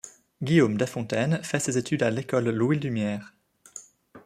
Guillaume 0.41 0.77
Deffontaines 0.77 1.43
fait 1.43 1.59
ses 1.59 1.77
études 1.77 2.01
à 2.01 2.09
l'École 2.09 2.49
Louis-Lumière. 2.49 3.35